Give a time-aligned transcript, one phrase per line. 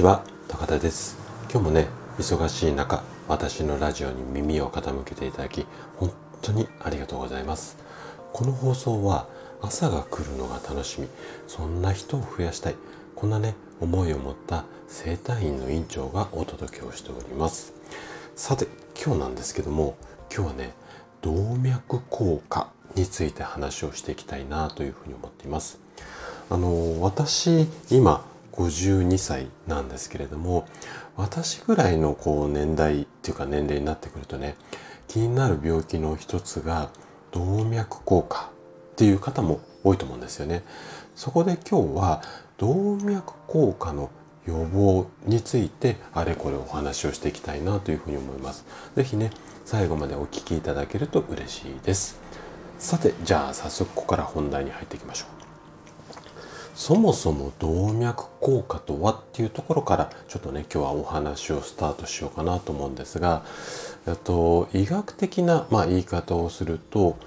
[0.00, 1.18] ちは高田です。
[1.52, 1.86] 今日もね
[2.18, 7.76] 忙しい中私のラジオに耳を傾けていただき本当にありがとうございます。
[8.32, 9.26] この放送は
[9.60, 11.08] 朝が来るのが楽しみ
[11.46, 12.76] そんな人を増やしたい
[13.14, 17.74] こんなね思いを持った整体院の院長がお届けをしております。
[18.36, 18.68] さて
[19.04, 19.98] 今日なんですけども
[20.34, 20.72] 今日はね
[21.20, 25.78] 動脈硬化について話をしていきたいなというふうに思っています。
[26.48, 30.66] あの私今52歳なんですけれども
[31.16, 34.56] 私ぐらいのこう年代っていうか年齢になってくるとね
[35.08, 36.90] 気になる病気の一つが
[37.32, 38.50] 動脈硬化
[38.92, 40.62] っていう方も多いと思うんですよね。
[41.16, 42.22] そこで今日は
[42.58, 44.10] 動脈硬化の
[44.46, 48.64] 予防についてあれこれお話をしていきたいなというふうに思います。
[48.96, 49.30] 是非ね
[49.64, 52.20] 最後までお聞きいただけると嬉しいです。
[52.78, 55.39] さてじゃあ早速ここから本題に入っていきましょう。
[56.80, 63.42] そもそも動脈硬化とはっていうところからちょっとね今日はお話をスタートしようかなと思うんですが
[64.24, 67.18] と医学的な、まあ、言い方をすると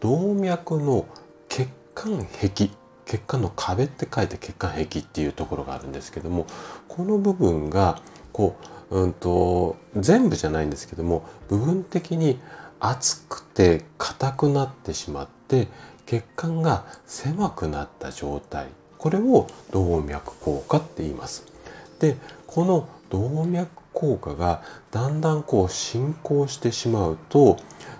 [0.00, 1.06] 動脈の
[1.48, 2.68] 血管壁
[3.06, 6.44] 血管の壁って書いて血管壁っていうところがあるんですけども
[6.86, 8.02] この部分が
[8.34, 8.58] こ
[8.90, 12.38] う、うんと、全部じゃないんですけども部分的に
[12.78, 15.68] 厚くて硬くなってしまって
[16.04, 18.66] 血管が狭くなった状態
[18.98, 21.44] これを動脈硬化って言います。
[22.00, 27.58] でこの動脈硬化がだんだんこう進行してしまうと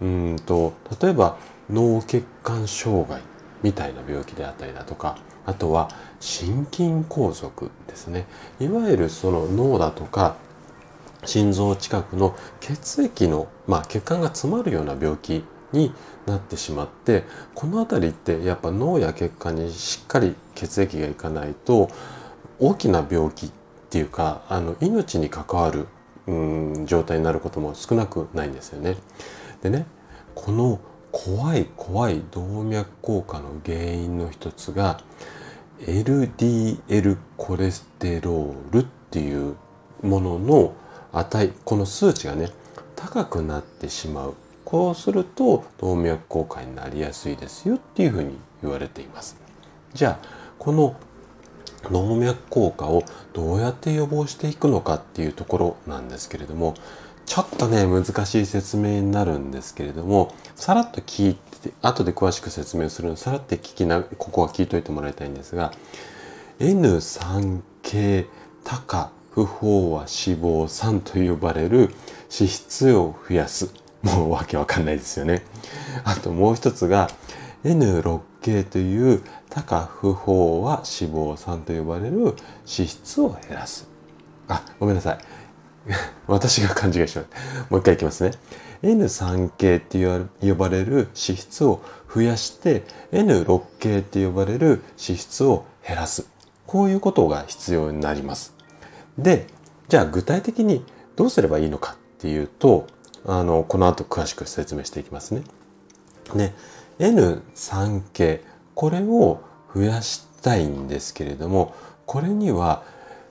[0.00, 1.36] うんと例えば
[1.70, 3.20] 脳血管障害
[3.62, 5.88] みたいな病気であったりだとかあとは
[6.20, 8.26] 心筋梗塞ですね
[8.60, 10.36] いわゆるその脳だとか
[11.24, 15.92] 心臓近くの血液の、まあ、血管が詰まるような病気に
[16.26, 21.90] なってしまってこの辺りってやっぱ脳や血管にしっかり血液がいかないと
[22.58, 23.50] 大きな病気っ
[23.90, 25.86] ていうかあの命に関わる
[26.26, 26.32] う
[26.82, 28.96] ん状態になることも少なくないんですよね。
[29.62, 29.86] でね
[30.34, 30.80] この
[31.12, 35.00] 怖い怖い動脈硬化の原因の一つが
[35.80, 39.56] LDL コレステロールっていう
[40.02, 40.74] ものの
[41.12, 42.50] 値この数値がね
[42.94, 44.34] 高くなってしまう
[44.70, 49.36] こうすると動脈硬化になりやすいですよっていうふうに言われています。
[49.94, 50.26] じゃあ
[50.60, 50.94] この
[51.90, 56.74] 動脈硬化をどうやって予防していくのかっていうところなんですけれども
[57.26, 65.72] ちょっとね難しい説明になるんですけれどもさらっと聞いて後で詳しく説明するのさらって聞きなここは聞いといてもらいたいんですが
[66.60, 68.26] N3 系
[68.62, 71.90] 多価不飽和脂肪酸と呼ばれる
[72.30, 73.72] 脂質を増やす
[74.02, 75.42] もうわけわかんないですよね。
[76.04, 77.10] あともう一つが
[77.64, 82.34] N6 系という多価不飽和脂肪酸と呼ばれる脂
[82.64, 83.88] 質を減らす。
[84.48, 85.18] あ、ごめんなさい。
[86.26, 87.20] 私が勘違いしました。
[87.68, 88.32] もう一回いきますね。
[88.82, 89.98] N3 系って
[90.40, 91.82] 呼ばれる脂質を
[92.12, 96.26] 増やして N6 系って呼ばれる脂質を減らす。
[96.66, 98.54] こういうことが必要になります。
[99.18, 99.48] で、
[99.88, 100.84] じゃあ具体的に
[101.16, 102.86] どうすればいいのかっていうと、
[103.26, 105.42] あの、この後詳しく説明していきますね。
[106.34, 106.54] ね、
[106.98, 108.44] N3 系、
[108.74, 109.40] これを
[109.74, 111.74] 増やしたいんですけれども、
[112.06, 112.82] これには、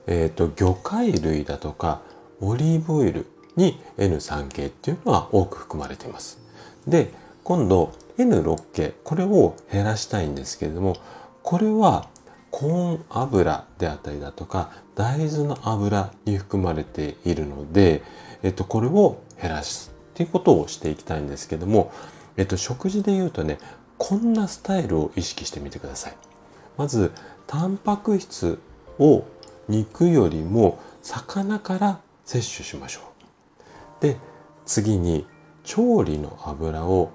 [0.06, 2.00] えっ、ー、と、魚介類だとか、
[2.40, 6.38] オリーブオイルに N3 系っていうのは多く含まれています。
[6.86, 7.12] で、
[7.44, 10.96] 今度 N6 系、これを減らしたいんですけれども、
[11.42, 12.08] これは
[12.50, 18.02] コーン油であったりだとか、大豆の油に含まれているので、
[18.42, 21.92] えっと、これを減らすっていうことをしていきたいんですけども、
[22.36, 23.58] えっと、食事で言うとね、
[23.98, 26.16] こんなスタイルを意識してみてください。
[26.76, 27.12] まず、
[27.46, 28.58] タンパク質
[28.98, 29.24] を
[29.68, 34.02] 肉よりも魚から摂取しましょう。
[34.02, 34.16] で、
[34.66, 35.26] 次に
[35.64, 37.10] 調理の油を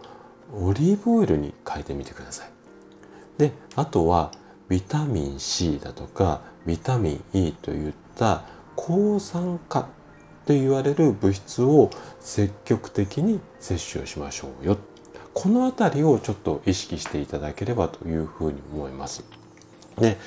[0.54, 2.50] オリーブオイルに変えてみてください。
[3.38, 4.32] で、あとは
[4.70, 8.44] ビタミン C だとかビタミン E といった
[8.76, 9.88] 抗酸化
[10.46, 11.90] と言われる物質を
[12.20, 14.78] 積極的に摂取しましょうよ。
[15.34, 19.24] この辺りをちょっと意識していただければというふうに思います。
[20.00, 20.18] で、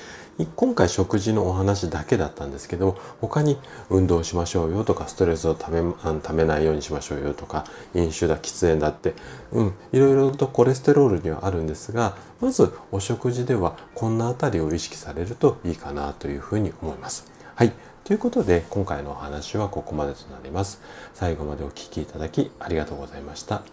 [0.55, 3.57] 今回食事のお話だけだったんですけど他に
[3.89, 5.81] 運動しましょうよとかストレスをため
[6.21, 9.15] ためないようにしましょうよとか飲酒だ喫煙だって
[9.51, 17.38] うんいろいろとコレステロールにはあるんですがまずお食事ではこんな辺りを意識されるといいかなというふうに思います。
[17.59, 17.73] はい
[18.05, 20.81] ということで今回のお話はここまでとなります。
[21.13, 23.63] 最後までお聴きいただきありがとうございました。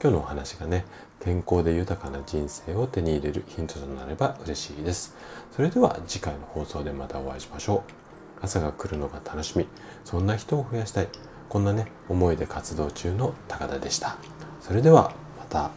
[0.00, 0.84] 今日のお話がね
[1.18, 5.16] 健康で豊かな人生を手に入れるヒントとなれば嬉しいです。
[5.50, 7.92] それでは次回の放送でまたお会いしましょう。
[8.40, 9.66] 朝が来るのが楽しみ
[10.04, 11.08] そんな人を増やしたい
[11.48, 14.16] こんなね思いで活動中の高田でした
[14.60, 15.72] それではまた